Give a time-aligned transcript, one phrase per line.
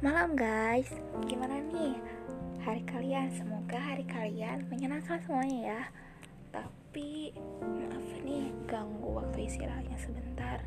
[0.00, 0.88] Malam guys,
[1.28, 1.92] gimana nih
[2.64, 3.28] hari kalian?
[3.36, 5.82] Semoga hari kalian menyenangkan semuanya ya.
[6.56, 10.64] Tapi maaf nih ganggu waktu istirahatnya sebentar.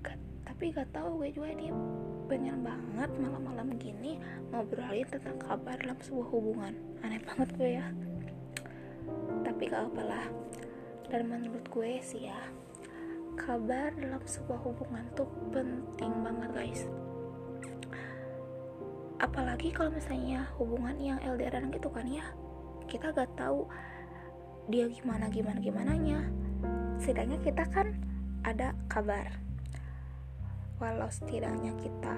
[0.00, 0.16] Gak,
[0.48, 1.76] tapi gak tahu gue juga nih
[2.24, 4.16] pengen banget malam-malam gini
[4.48, 6.72] ngobrolin tentang kabar dalam sebuah hubungan.
[7.04, 7.86] Aneh banget gue ya.
[9.44, 10.32] Tapi gak apalah.
[11.12, 12.40] Dan menurut gue sih ya,
[13.36, 16.88] kabar dalam sebuah hubungan tuh penting banget guys
[19.22, 22.26] apalagi kalau misalnya hubungan yang LDRan gitu kan ya
[22.90, 23.66] kita gak tahu
[24.68, 26.20] dia gimana gimana gimana nya
[26.98, 27.92] setidaknya kita kan
[28.44, 29.28] ada kabar.
[30.80, 32.14] Walau setidaknya kita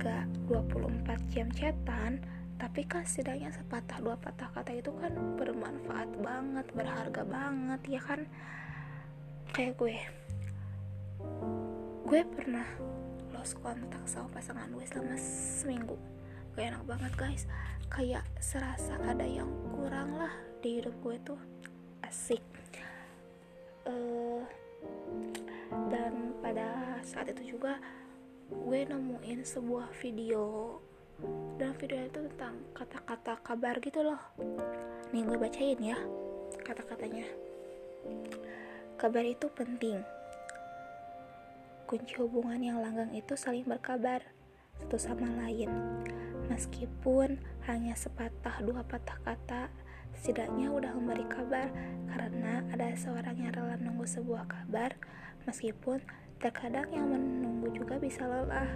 [0.00, 2.20] gak 24 jam chatan
[2.58, 8.20] tapi kan setidaknya sepatah dua patah kata itu kan bermanfaat banget berharga banget ya kan?
[9.54, 9.96] Kayak gue.
[12.08, 12.66] Gue pernah
[13.32, 16.17] lost kontak sama pasangan gue selama seminggu
[16.58, 17.42] gak enak banget guys.
[17.86, 21.38] Kayak serasa ada yang kurang lah di hidup gue tuh.
[22.02, 22.42] Asik.
[23.86, 24.42] Uh,
[25.86, 27.78] dan pada saat itu juga
[28.50, 30.82] gue nemuin sebuah video.
[31.62, 34.18] Dan video itu tentang kata-kata kabar gitu loh.
[35.14, 35.94] Nih gue bacain ya
[36.66, 37.30] kata-katanya.
[38.98, 40.02] Kabar itu penting.
[41.86, 44.26] Kunci hubungan yang langgang itu saling berkabar
[44.82, 45.70] satu sama lain
[46.48, 47.36] Meskipun
[47.68, 49.68] hanya sepatah dua patah kata,
[50.16, 51.68] setidaknya udah memberi kabar
[52.08, 54.96] karena ada seorang yang rela menunggu sebuah kabar,
[55.44, 56.00] meskipun
[56.40, 58.68] terkadang yang menunggu juga bisa lelah.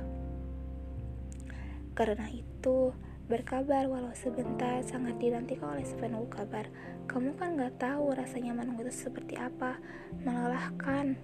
[1.93, 2.93] Karena itu,
[3.29, 6.69] berkabar walau sebentar sangat dinantikan oleh si penunggu kabar.
[7.09, 9.81] Kamu kan gak tahu rasanya menunggu itu seperti apa,
[10.25, 11.17] melelahkan.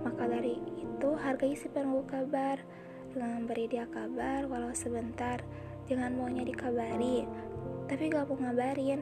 [0.00, 2.60] Maka dari itu, hargai si penunggu kabar
[3.12, 5.40] dengan memberi dia kabar walau sebentar
[5.88, 7.24] jangan maunya dikabari
[7.88, 9.00] tapi gak mau ngabarin.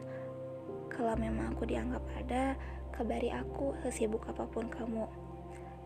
[0.86, 2.54] Kalau memang aku dianggap ada
[2.94, 5.04] kabari aku sesibuk apa pun kamu.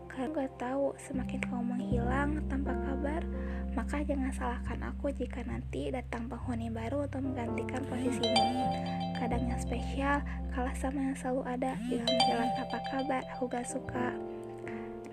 [0.05, 3.25] Karena gak tahu semakin kamu menghilang tanpa kabar
[3.71, 8.67] maka jangan salahkan aku jika nanti datang penghuni baru untuk menggantikan posisimu
[9.15, 10.19] kadang yang spesial
[10.51, 14.11] kalah sama yang selalu ada dengan jalan tanpa kabar aku gak suka.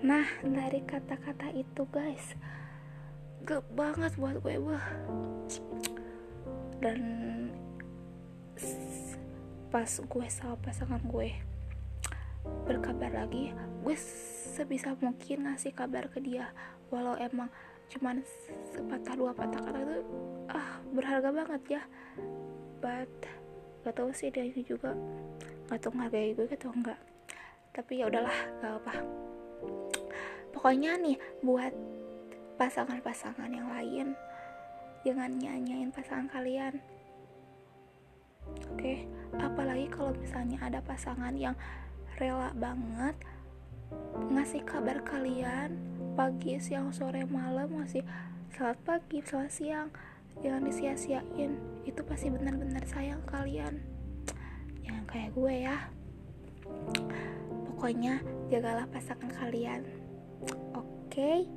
[0.03, 2.35] Nah dari kata-kata itu guys
[3.47, 4.85] gak banget buat gue bah
[6.79, 6.99] dan
[9.69, 11.29] pas gue sama pasangan gue
[12.67, 13.51] berkabar lagi
[13.83, 13.95] gue
[14.55, 16.51] sebisa mungkin ngasih kabar ke dia.
[16.91, 17.47] Walau emang
[17.87, 18.25] cuman
[18.75, 19.97] sepatah dua patah kata itu
[20.51, 21.81] ah berharga banget ya.
[22.83, 23.11] But
[23.85, 24.91] gak tau sih dia ini juga
[25.71, 26.99] gak tau ngargai gue atau enggak.
[27.71, 28.93] Tapi ya udahlah gak apa
[30.59, 31.71] pokoknya nih buat
[32.59, 34.07] pasangan-pasangan yang lain
[35.07, 36.75] jangan nyanyain pasangan kalian
[38.43, 39.07] oke okay?
[39.39, 41.55] apalagi kalau misalnya ada pasangan yang
[42.19, 43.15] rela banget
[44.27, 45.79] ngasih kabar kalian
[46.19, 48.03] pagi siang sore malam ngasih
[48.51, 49.87] selamat pagi selamat siang
[50.43, 51.55] jangan disia-siain
[51.87, 53.79] itu pasti benar-benar sayang kalian
[54.83, 55.77] jangan kayak gue ya
[57.71, 58.19] pokoknya
[58.51, 59.87] jagalah pasangan kalian
[60.75, 61.47] oke okay?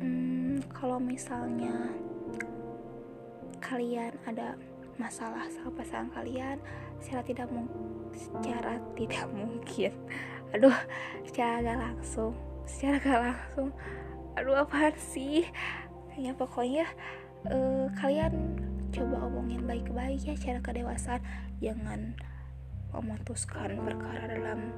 [0.00, 1.92] Hmm, kalau misalnya
[3.60, 4.54] kalian ada
[4.96, 6.56] masalah sama pasangan kalian
[7.02, 7.48] secara tidak
[8.14, 9.92] secara tidak mungkin.
[10.54, 10.76] Aduh
[11.26, 12.32] secara gak langsung
[12.66, 13.70] secara gak langsung.
[14.36, 15.46] Aduh apa sih?
[16.16, 16.88] Ya pokoknya
[17.48, 18.60] uh, kalian
[18.90, 21.22] coba omongin baik-baik ya secara kedewasaan.
[21.60, 22.16] Jangan
[22.92, 24.72] memutuskan perkara dalam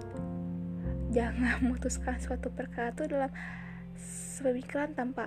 [1.15, 3.33] jangan memutuskan suatu perkara itu dalam
[4.39, 5.27] pemikiran tanpa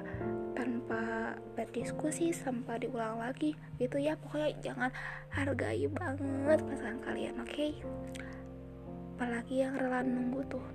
[0.55, 4.15] tanpa berdiskusi tanpa diulang lagi gitu ya.
[4.17, 4.91] Pokoknya jangan
[5.31, 7.51] hargai banget pasangan kalian oke?
[7.51, 7.71] Okay?
[9.21, 10.65] apalagi yang rela nunggu tuh.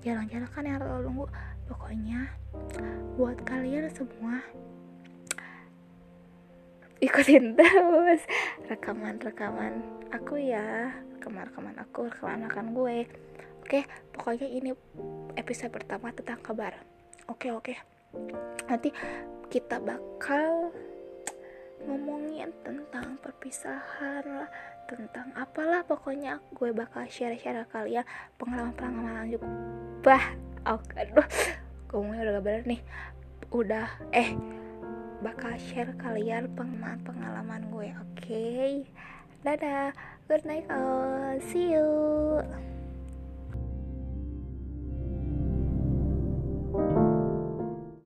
[0.00, 1.28] Jarang-jarang kan yang rela nunggu.
[1.68, 2.24] Pokoknya
[3.20, 4.40] buat kalian semua
[7.04, 8.24] ikutin terus
[8.64, 10.88] rekaman-rekaman aku ya.
[11.20, 13.04] Rekaman-rekaman aku rekaman gue.
[13.60, 13.84] Oke
[14.16, 14.72] pokoknya ini
[15.36, 16.72] episode pertama tentang kabar
[17.32, 17.74] oke oke.
[18.68, 18.92] Nanti
[19.48, 20.68] kita bakal
[21.82, 24.50] ngomongin tentang perpisahan lah
[24.86, 28.04] tentang apalah pokoknya gue bakal share-share kalian
[28.36, 29.48] pengalaman-pengalaman juga.
[30.04, 30.24] Bah
[30.68, 31.26] oke aduh
[31.90, 32.82] ngomongnya udah gak bener nih.
[33.48, 34.36] Udah eh
[35.24, 38.20] bakal share kalian pengalaman-pengalaman gue oke?
[38.20, 38.84] Okay?
[39.42, 39.90] dadah
[40.30, 41.82] good night all see you